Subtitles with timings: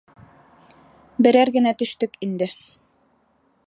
[1.27, 2.53] Берәр генә төштөк инде.